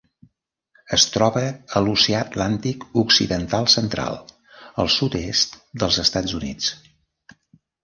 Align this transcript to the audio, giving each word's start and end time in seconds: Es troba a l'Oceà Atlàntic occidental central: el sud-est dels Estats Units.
Es 0.95 1.03
troba 1.15 1.43
a 1.49 1.81
l'Oceà 1.87 2.21
Atlàntic 2.27 2.87
occidental 3.03 3.69
central: 3.75 4.19
el 4.85 4.91
sud-est 4.97 5.61
dels 5.85 6.03
Estats 6.09 6.37
Units. 6.43 6.75